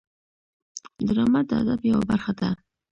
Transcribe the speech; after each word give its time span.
ډرامه 1.05 1.41
د 1.49 1.51
ادب 1.61 1.81
یوه 1.91 2.01
برخه 2.09 2.31
ده 2.39 2.49